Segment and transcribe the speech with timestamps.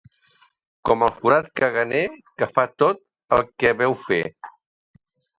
[0.89, 2.01] Com el forat caganer,
[2.41, 3.03] que fa tot
[3.37, 4.19] el que veu fer.